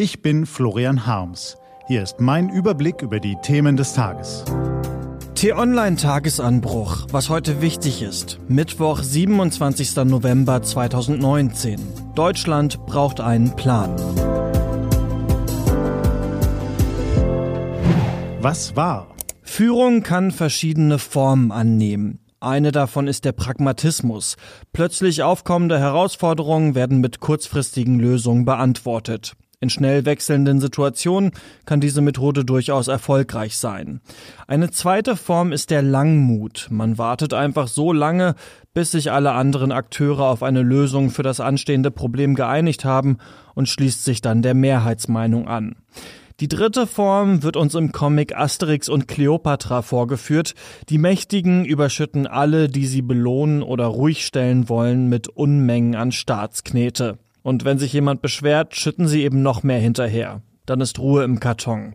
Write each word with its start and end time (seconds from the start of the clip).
Ich 0.00 0.22
bin 0.22 0.46
Florian 0.46 1.06
Harms. 1.06 1.56
Hier 1.88 2.04
ist 2.04 2.20
mein 2.20 2.50
Überblick 2.50 3.02
über 3.02 3.18
die 3.18 3.34
Themen 3.42 3.76
des 3.76 3.94
Tages. 3.94 4.44
T-Online-Tagesanbruch, 5.34 7.08
was 7.10 7.28
heute 7.28 7.60
wichtig 7.60 8.02
ist. 8.02 8.38
Mittwoch, 8.46 9.02
27. 9.02 9.96
November 10.04 10.62
2019. 10.62 11.80
Deutschland 12.14 12.86
braucht 12.86 13.18
einen 13.18 13.56
Plan. 13.56 13.96
Was 18.40 18.76
war? 18.76 19.08
Führung 19.42 20.04
kann 20.04 20.30
verschiedene 20.30 21.00
Formen 21.00 21.50
annehmen. 21.50 22.20
Eine 22.38 22.70
davon 22.70 23.08
ist 23.08 23.24
der 23.24 23.32
Pragmatismus. 23.32 24.36
Plötzlich 24.72 25.24
aufkommende 25.24 25.80
Herausforderungen 25.80 26.76
werden 26.76 27.00
mit 27.00 27.18
kurzfristigen 27.18 27.98
Lösungen 27.98 28.44
beantwortet. 28.44 29.34
In 29.60 29.70
schnell 29.70 30.04
wechselnden 30.04 30.60
Situationen 30.60 31.32
kann 31.66 31.80
diese 31.80 32.00
Methode 32.00 32.44
durchaus 32.44 32.86
erfolgreich 32.86 33.56
sein. 33.56 34.00
Eine 34.46 34.70
zweite 34.70 35.16
Form 35.16 35.50
ist 35.50 35.70
der 35.70 35.82
Langmut. 35.82 36.68
Man 36.70 36.96
wartet 36.96 37.34
einfach 37.34 37.66
so 37.66 37.92
lange, 37.92 38.36
bis 38.72 38.92
sich 38.92 39.10
alle 39.10 39.32
anderen 39.32 39.72
Akteure 39.72 40.28
auf 40.28 40.44
eine 40.44 40.62
Lösung 40.62 41.10
für 41.10 41.24
das 41.24 41.40
anstehende 41.40 41.90
Problem 41.90 42.36
geeinigt 42.36 42.84
haben 42.84 43.18
und 43.56 43.68
schließt 43.68 44.04
sich 44.04 44.20
dann 44.20 44.42
der 44.42 44.54
Mehrheitsmeinung 44.54 45.48
an. 45.48 45.74
Die 46.38 46.46
dritte 46.46 46.86
Form 46.86 47.42
wird 47.42 47.56
uns 47.56 47.74
im 47.74 47.90
Comic 47.90 48.36
Asterix 48.36 48.88
und 48.88 49.08
Cleopatra 49.08 49.82
vorgeführt. 49.82 50.54
Die 50.88 50.98
Mächtigen 50.98 51.64
überschütten 51.64 52.28
alle, 52.28 52.68
die 52.68 52.86
sie 52.86 53.02
belohnen 53.02 53.64
oder 53.64 53.86
ruhig 53.86 54.24
stellen 54.24 54.68
wollen, 54.68 55.08
mit 55.08 55.26
Unmengen 55.26 55.96
an 55.96 56.12
Staatsknete. 56.12 57.18
Und 57.48 57.64
wenn 57.64 57.78
sich 57.78 57.94
jemand 57.94 58.20
beschwert, 58.20 58.76
schütten 58.76 59.08
sie 59.08 59.22
eben 59.22 59.40
noch 59.40 59.62
mehr 59.62 59.78
hinterher. 59.78 60.42
Dann 60.66 60.82
ist 60.82 60.98
Ruhe 60.98 61.24
im 61.24 61.40
Karton. 61.40 61.94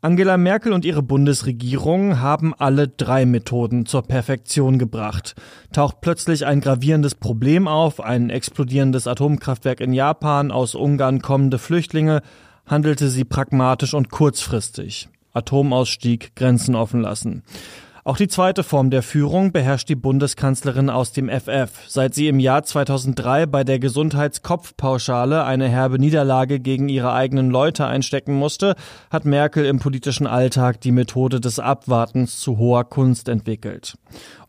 Angela 0.00 0.38
Merkel 0.38 0.72
und 0.72 0.86
ihre 0.86 1.02
Bundesregierung 1.02 2.20
haben 2.20 2.54
alle 2.56 2.88
drei 2.88 3.26
Methoden 3.26 3.84
zur 3.84 4.00
Perfektion 4.00 4.78
gebracht. 4.78 5.34
Taucht 5.74 6.00
plötzlich 6.00 6.46
ein 6.46 6.62
gravierendes 6.62 7.16
Problem 7.16 7.68
auf, 7.68 8.00
ein 8.00 8.30
explodierendes 8.30 9.06
Atomkraftwerk 9.06 9.80
in 9.80 9.92
Japan, 9.92 10.50
aus 10.50 10.74
Ungarn 10.74 11.20
kommende 11.20 11.58
Flüchtlinge, 11.58 12.22
handelte 12.64 13.10
sie 13.10 13.24
pragmatisch 13.24 13.92
und 13.92 14.08
kurzfristig. 14.08 15.10
Atomausstieg, 15.34 16.34
Grenzen 16.34 16.74
offen 16.76 17.02
lassen. 17.02 17.42
Auch 18.06 18.18
die 18.18 18.28
zweite 18.28 18.64
Form 18.64 18.90
der 18.90 19.02
Führung 19.02 19.50
beherrscht 19.50 19.88
die 19.88 19.94
Bundeskanzlerin 19.94 20.90
aus 20.90 21.12
dem 21.12 21.30
FF. 21.30 21.70
Seit 21.88 22.12
sie 22.12 22.28
im 22.28 22.38
Jahr 22.38 22.62
2003 22.62 23.46
bei 23.46 23.64
der 23.64 23.78
Gesundheitskopfpauschale 23.78 25.42
eine 25.44 25.70
herbe 25.70 25.98
Niederlage 25.98 26.60
gegen 26.60 26.90
ihre 26.90 27.14
eigenen 27.14 27.48
Leute 27.48 27.86
einstecken 27.86 28.34
musste, 28.34 28.76
hat 29.08 29.24
Merkel 29.24 29.64
im 29.64 29.78
politischen 29.78 30.26
Alltag 30.26 30.82
die 30.82 30.92
Methode 30.92 31.40
des 31.40 31.58
Abwartens 31.58 32.40
zu 32.40 32.58
hoher 32.58 32.84
Kunst 32.84 33.30
entwickelt. 33.30 33.96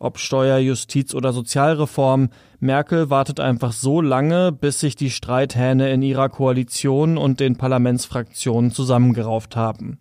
Ob 0.00 0.18
Steuer, 0.18 0.58
Justiz 0.58 1.14
oder 1.14 1.32
Sozialreform, 1.32 2.28
Merkel 2.60 3.08
wartet 3.08 3.40
einfach 3.40 3.72
so 3.72 4.02
lange, 4.02 4.52
bis 4.52 4.80
sich 4.80 4.96
die 4.96 5.10
Streithähne 5.10 5.90
in 5.90 6.02
ihrer 6.02 6.28
Koalition 6.28 7.16
und 7.16 7.40
den 7.40 7.56
Parlamentsfraktionen 7.56 8.70
zusammengerauft 8.70 9.56
haben. 9.56 9.98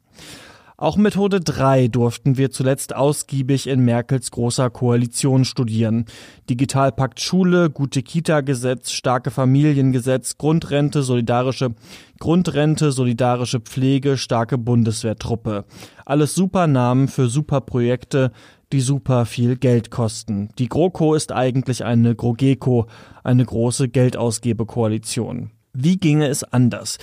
Auch 0.78 0.98
Methode 0.98 1.40
3 1.40 1.88
durften 1.88 2.38
wir 2.38 2.52
zuletzt 2.52 2.94
ausgiebig 2.94 3.68
in 3.68 3.86
Merkels 3.86 4.30
großer 4.31 4.70
Koalition 4.70 5.45
studieren. 5.45 6.06
Digitalpakt 6.50 7.22
Schule, 7.22 7.70
gute 7.70 8.04
Kita-Gesetz, 8.04 8.92
starke 8.92 9.31
Familiengesetz, 9.31 10.38
Grundrente, 10.38 11.02
solidarische 11.02 11.76
Grundrente, 12.20 12.92
solidarische 12.92 13.62
Pflege, 13.62 14.18
starke 14.18 14.58
Bundeswehrtruppe. 14.58 15.64
Alles 16.06 16.36
super 16.36 16.68
Namen 16.68 17.08
für 17.08 17.30
super 17.30 17.62
Projekte, 17.62 18.34
die 18.73 18.81
super 18.81 19.26
viel 19.26 19.56
Geld 19.56 19.92
kosten. 19.92 20.50
Die 20.59 20.68
GroKo 20.68 21.14
ist 21.14 21.31
eigentlich 21.31 21.85
eine 21.85 22.16
GroGeco, 22.16 22.88
eine 23.24 23.46
große 23.46 23.88
Geldausgebekoalition. 23.88 25.52
Wie 25.78 25.97
ginge 25.97 26.28
es 26.28 26.44
anders? 26.44 26.97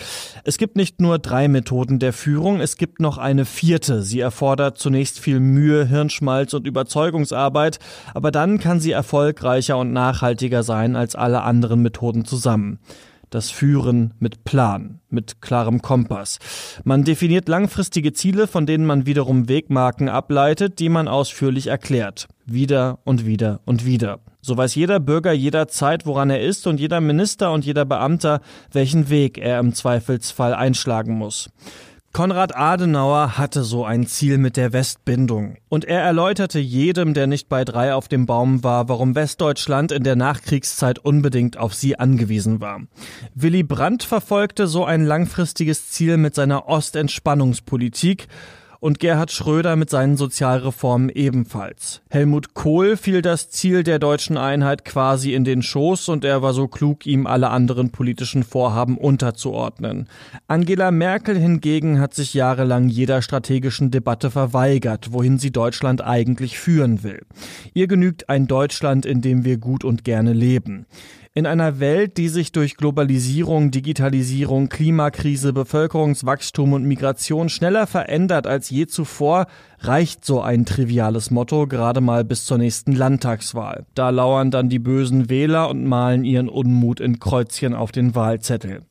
Es 0.45 0.57
gibt 0.57 0.77
nicht 0.77 1.01
nur 1.01 1.19
drei 1.19 1.47
Methoden 1.47 1.99
der 1.99 2.15
Führung, 2.15 2.61
es 2.61 2.77
gibt 2.79 3.01
noch 3.01 3.19
eine 3.19 3.45
vierte. 3.45 4.03
Sie 4.03 4.21
erfordert 4.21 4.79
zunächst 4.79 5.21
viel 5.21 5.41
Mühe, 5.41 5.87
Hirnschmalz 5.87 6.55
und 6.55 6.67
Überzeugungsarbeit, 6.67 7.79
aber 8.15 8.31
dann 8.31 8.59
kann 8.59 8.81
sie 8.81 8.93
erfolgreicher 8.93 9.77
und 9.77 9.93
nachhaltiger 9.93 10.63
sein 10.63 10.97
als 10.97 11.15
alle 11.15 11.43
anderen 11.43 11.83
Methoden 11.83 12.25
zusammen 12.25 12.79
das 13.35 13.51
Führen 13.51 14.13
mit 14.19 14.45
Plan, 14.45 15.01
mit 15.09 15.41
klarem 15.41 15.81
Kompass. 15.81 16.39
Man 16.85 17.05
definiert 17.05 17.49
langfristige 17.49 18.13
Ziele, 18.13 18.47
von 18.47 18.67
denen 18.67 18.85
man 18.85 19.07
wiederum 19.07 19.49
Wegmarken 19.49 20.11
ableitet, 20.11 20.79
die 20.79 20.91
man 20.91 21.09
ausführlich 21.09 21.69
erklärt. 21.69 22.29
Wieder 22.47 22.99
und 23.05 23.27
wieder 23.27 23.61
und 23.65 23.87
wieder. 23.87 24.21
So 24.41 24.57
weiß 24.57 24.75
jeder 24.75 24.99
Bürger 24.99 25.33
jederzeit, 25.33 26.07
woran 26.07 26.31
er 26.31 26.41
ist 26.41 26.67
und 26.67 26.81
jeder 26.81 27.01
Minister 27.01 27.53
und 27.53 27.65
jeder 27.65 27.85
Beamter, 27.85 28.41
welchen 28.73 29.09
Weg 29.09 29.39
er 29.39 29.61
im 29.61 29.75
Zweifelsfall 29.75 30.53
einschlagen 30.55 31.15
muss. 31.15 31.51
Konrad 32.13 32.55
Adenauer 32.55 33.39
hatte 33.39 33.65
so 33.65 33.87
ein 33.87 34.07
Ziel 34.07 34.37
mit 34.37 34.59
der 34.59 34.75
Westbindung. 34.75 35.57
Und 35.71 35.87
er 35.87 36.03
erläuterte 36.03 36.59
jedem, 36.59 37.15
der 37.15 37.27
nicht 37.27 37.49
bei 37.49 37.65
drei 37.65 37.95
auf 37.95 38.07
dem 38.07 38.27
Baum 38.27 38.63
war, 38.63 38.91
warum 38.91 39.15
Westdeutschland 39.15 39.93
in 39.93 40.03
der 40.03 40.15
Nachkriegszeit 40.15 40.99
unbedingt 40.99 41.57
auf 41.57 41.73
sie 41.73 41.99
angewiesen 41.99 42.61
war. 42.61 42.83
Willy 43.35 43.63
Brandt 43.63 44.03
verfolgte 44.03 44.67
so 44.67 44.85
ein 44.85 45.07
langfristiges 45.07 45.89
Ziel 45.89 46.19
mit 46.19 46.35
seiner 46.35 46.69
Ostentspannungspolitik 46.69 48.29
und 48.83 48.99
Gerhard 48.99 49.31
Schröder 49.31 49.77
mit 49.77 49.91
seinen 49.91 50.17
Sozialreformen 50.17 51.09
ebenfalls. 51.09 52.03
Helmut 52.11 52.53
Kohl 52.53 52.97
fiel 52.97 53.23
das 53.23 53.49
Ziel 53.49 53.85
der 53.85 54.01
deutschen 54.01 54.37
Einheit 54.37 54.85
quasi 54.85 55.35
in 55.35 55.45
den 55.45 55.63
Schoß 55.63 56.09
und 56.09 56.25
er 56.25 56.43
war 56.43 56.53
so 56.53 56.67
klug, 56.67 57.07
ihm 57.07 57.29
alle 57.29 57.51
anderen 57.51 57.91
politischen 57.91 58.43
Vorhaben 58.43 58.99
unterzuordnen. 58.99 60.09
Angela 60.49 60.91
Merkel 60.91 61.39
hingegen 61.39 62.01
hat 62.01 62.13
sich 62.15 62.35
jahrelang 62.35 62.89
jeder 62.89 63.23
strategischen 63.23 63.93
Debatte 63.93 64.33
verweigert, 64.33 65.13
wohin 65.13 65.39
sie 65.39 65.53
Deutschland 65.53 66.03
eigentlich 66.03 66.59
führen 66.59 67.05
will. 67.05 67.25
Ihr 67.75 67.87
genügt 67.87 68.29
ein 68.29 68.49
Deutschland, 68.49 69.07
in 69.07 69.21
dem 69.21 69.45
wir 69.45 69.59
gut 69.59 69.85
und 69.85 70.03
gerne 70.03 70.33
leben. 70.33 70.87
In 71.35 71.47
einer 71.47 71.81
Welt, 71.81 72.19
die 72.19 72.29
sich 72.29 72.53
durch 72.53 72.77
Globalisierung, 72.77 73.71
Digitalisierung, 73.71 74.69
Klimakrise, 74.69 75.55
Bevölkerungswachstum 75.55 76.75
und 76.75 76.85
Migration 76.85 77.49
schneller 77.49 77.87
verändert 77.87 78.47
als 78.47 78.69
je 78.69 78.87
zuvor, 78.87 79.47
reicht 79.79 80.27
so 80.27 80.43
ein 80.43 80.67
triviales 80.67 81.31
Motto 81.31 81.67
gerade 81.67 82.03
mal 82.03 82.23
bis 82.23 82.45
zur 82.45 82.59
nächsten 82.59 82.93
Landtagswahl. 82.93 83.87
Da 83.95 84.11
lauern 84.11 84.51
dann 84.51 84.69
die 84.69 84.79
bösen 84.79 85.31
Wähler 85.31 85.71
und 85.71 85.87
malen 85.87 86.25
ihren 86.25 86.51
Unmut 86.51 87.01
in 87.01 87.19
Kreuzchen 87.19 87.73
auf 87.73 87.93
den 87.93 88.15
Wahlzettel. 88.15 88.83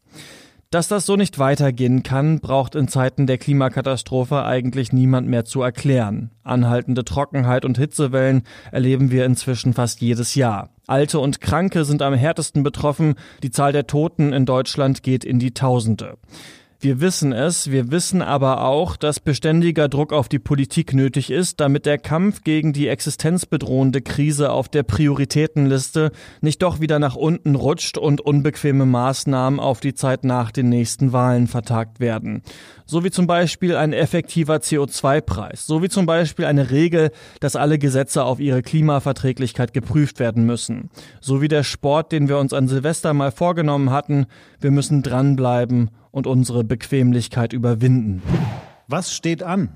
Dass 0.72 0.88
das 0.88 1.06
so 1.06 1.18
nicht 1.18 1.38
weitergehen 1.38 2.02
kann, 2.02 2.40
braucht 2.40 2.76
in 2.76 2.88
Zeiten 2.88 3.28
der 3.28 3.38
Klimakatastrophe 3.38 4.46
eigentlich 4.46 4.94
niemand 4.94 5.28
mehr 5.28 5.44
zu 5.44 5.62
erklären. 5.62 6.32
Anhaltende 6.46 7.04
Trockenheit 7.04 7.66
und 7.66 7.78
Hitzewellen 7.78 8.44
erleben 8.72 9.12
wir 9.12 9.26
inzwischen 9.26 9.74
fast 9.74 10.00
jedes 10.00 10.34
Jahr. 10.34 10.70
Alte 10.88 11.20
und 11.20 11.42
Kranke 11.42 11.84
sind 11.84 12.02
am 12.02 12.14
härtesten 12.14 12.64
betroffen, 12.64 13.16
die 13.44 13.52
Zahl 13.52 13.74
der 13.74 13.86
Toten 13.86 14.32
in 14.32 14.46
Deutschland 14.46 15.04
geht 15.04 15.26
in 15.26 15.40
die 15.40 15.54
Tausende. 15.54 16.18
Wir 16.84 17.00
wissen 17.00 17.31
es, 17.31 17.69
wir 17.69 17.92
wissen 17.92 18.24
aber 18.24 18.64
auch, 18.66 18.96
dass 18.96 19.19
beständiger 19.19 19.88
Druck 19.88 20.12
auf 20.12 20.28
die 20.28 20.40
Politik 20.40 20.96
nötig 20.96 21.30
ist, 21.30 21.59
damit 21.59 21.86
der 21.86 22.00
Kampf 22.00 22.44
gegen 22.44 22.74
die 22.74 22.88
existenzbedrohende 22.88 24.02
Krise 24.02 24.52
auf 24.52 24.68
der 24.68 24.81
Prioritätenliste 24.81 26.12
nicht 26.41 26.64
doch 26.64 26.80
wieder 26.80 26.97
nach 26.97 27.16
unten 27.16 27.53
rutscht 27.53 28.00
und 28.00 28.20
unbequeme 28.20 28.88
Maßnahmen 28.88 29.59
auf 29.59 29.80
die 29.80 29.94
Zeit 29.94 30.24
nach 30.24 30.50
den 30.50 30.70
nächsten 30.70 31.14
Wahlen 31.14 31.46
vertagt 31.46 32.00
werden. 32.00 32.41
So 32.91 33.05
wie 33.05 33.09
zum 33.09 33.26
Beispiel 33.26 33.78
ein 33.78 33.93
effektiver 33.93 34.58
CO2-Preis, 34.58 35.66
so 35.66 35.82
wie 35.82 35.88
zum 35.88 36.05
Beispiel 36.05 36.43
eine 36.43 36.72
Regel, 36.72 37.11
dass 37.40 37.55
alle 37.55 37.79
Gesetze 37.79 38.26
auf 38.26 38.41
ihre 38.41 38.61
Klimaverträglichkeit 38.61 39.72
geprüft 39.72 40.20
werden 40.20 40.46
müssen, 40.46 40.90
so 41.22 41.41
wie 41.41 41.47
der 41.47 41.64
Sport, 41.64 42.11
den 42.11 42.28
wir 42.28 42.38
uns 42.38 42.52
an 42.52 42.67
Silvester 42.67 43.14
mal 43.14 43.32
vorgenommen 43.32 43.91
hatten, 43.91 44.26
wir 44.59 44.72
müssen 44.72 45.03
dranbleiben 45.03 45.90
und 46.11 46.28
unsere 46.28 46.66
Bequemlichkeit 46.66 47.53
überwinden. 47.53 48.22
Was 48.90 49.14
steht 49.14 49.41
an? 49.41 49.70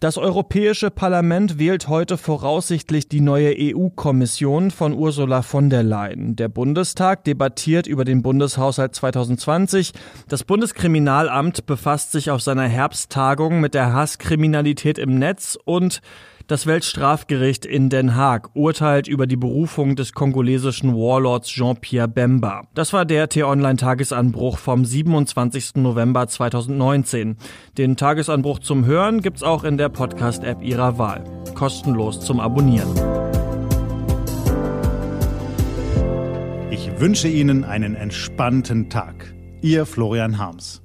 Das 0.00 0.16
Europäische 0.16 0.92
Parlament 0.92 1.58
wählt 1.58 1.88
heute 1.88 2.18
voraussichtlich 2.18 3.08
die 3.08 3.20
neue 3.20 3.52
EU-Kommission 3.58 4.70
von 4.70 4.92
Ursula 4.92 5.42
von 5.42 5.70
der 5.70 5.82
Leyen. 5.82 6.36
Der 6.36 6.48
Bundestag 6.48 7.24
debattiert 7.24 7.88
über 7.88 8.04
den 8.04 8.22
Bundeshaushalt 8.22 8.94
2020. 8.94 9.92
Das 10.28 10.44
Bundeskriminalamt 10.44 11.66
befasst 11.66 12.12
sich 12.12 12.30
auf 12.30 12.42
seiner 12.42 12.68
Herbsttagung 12.68 13.58
mit 13.58 13.74
der 13.74 13.92
Hasskriminalität 13.92 14.98
im 14.98 15.18
Netz 15.18 15.58
und 15.64 16.00
Das 16.48 16.66
Weltstrafgericht 16.66 17.66
in 17.66 17.90
Den 17.90 18.16
Haag 18.16 18.48
urteilt 18.54 19.06
über 19.06 19.26
die 19.26 19.36
Berufung 19.36 19.96
des 19.96 20.14
kongolesischen 20.14 20.94
Warlords 20.94 21.50
Jean-Pierre 21.50 22.08
Bemba. 22.08 22.66
Das 22.72 22.94
war 22.94 23.04
der 23.04 23.28
T-Online-Tagesanbruch 23.28 24.56
vom 24.56 24.82
27. 24.82 25.74
November 25.74 26.26
2019. 26.26 27.36
Den 27.76 27.98
Tagesanbruch 27.98 28.60
zum 28.60 28.86
Hören 28.86 29.20
gibt's 29.20 29.42
auch 29.42 29.62
in 29.62 29.76
der 29.76 29.90
Podcast-App 29.90 30.62
Ihrer 30.62 30.96
Wahl. 30.96 31.22
Kostenlos 31.54 32.20
zum 32.20 32.40
Abonnieren. 32.40 32.94
Ich 36.70 36.98
wünsche 36.98 37.28
Ihnen 37.28 37.64
einen 37.64 37.94
entspannten 37.94 38.88
Tag. 38.88 39.34
Ihr 39.60 39.84
Florian 39.84 40.38
Harms. 40.38 40.80